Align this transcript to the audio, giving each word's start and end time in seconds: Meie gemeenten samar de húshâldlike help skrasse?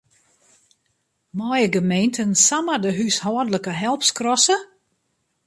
Meie 1.39 1.67
gemeenten 1.77 2.31
samar 2.47 2.79
de 2.83 2.91
húshâldlike 2.97 3.73
help 3.83 4.01
skrasse? 4.09 4.57